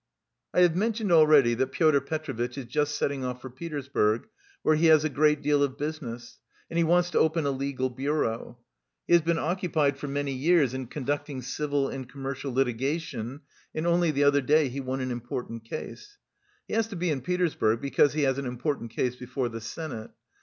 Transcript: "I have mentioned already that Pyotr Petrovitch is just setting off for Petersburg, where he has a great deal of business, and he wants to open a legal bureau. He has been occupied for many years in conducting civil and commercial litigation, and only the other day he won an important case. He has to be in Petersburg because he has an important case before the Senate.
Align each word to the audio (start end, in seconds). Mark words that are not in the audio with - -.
"I 0.51 0.61
have 0.61 0.75
mentioned 0.75 1.11
already 1.11 1.53
that 1.53 1.67
Pyotr 1.73 2.01
Petrovitch 2.01 2.57
is 2.57 2.65
just 2.65 2.95
setting 2.95 3.23
off 3.23 3.39
for 3.39 3.51
Petersburg, 3.51 4.27
where 4.63 4.75
he 4.75 4.87
has 4.87 5.03
a 5.03 5.09
great 5.09 5.43
deal 5.43 5.61
of 5.61 5.77
business, 5.77 6.39
and 6.71 6.79
he 6.79 6.83
wants 6.83 7.11
to 7.11 7.19
open 7.19 7.45
a 7.45 7.51
legal 7.51 7.87
bureau. 7.87 8.57
He 9.05 9.13
has 9.13 9.21
been 9.21 9.37
occupied 9.37 9.97
for 9.99 10.07
many 10.07 10.33
years 10.33 10.73
in 10.73 10.87
conducting 10.87 11.43
civil 11.43 11.87
and 11.87 12.09
commercial 12.09 12.51
litigation, 12.51 13.41
and 13.75 13.85
only 13.85 14.09
the 14.09 14.23
other 14.23 14.41
day 14.41 14.69
he 14.69 14.79
won 14.81 15.01
an 15.01 15.11
important 15.11 15.65
case. 15.65 16.17
He 16.67 16.73
has 16.73 16.87
to 16.87 16.95
be 16.95 17.11
in 17.11 17.21
Petersburg 17.21 17.79
because 17.79 18.13
he 18.13 18.23
has 18.23 18.39
an 18.39 18.47
important 18.47 18.89
case 18.89 19.15
before 19.15 19.49
the 19.49 19.61
Senate. 19.61 20.09